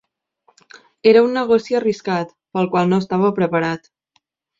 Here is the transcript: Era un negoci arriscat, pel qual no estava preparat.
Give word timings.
Era 1.11 1.19
un 1.25 1.35
negoci 1.39 1.77
arriscat, 1.79 2.31
pel 2.57 2.71
qual 2.71 2.89
no 2.95 2.99
estava 3.05 3.31
preparat. 3.41 3.91